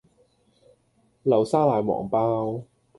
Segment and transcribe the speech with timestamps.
[1.21, 2.63] 流沙奶黃包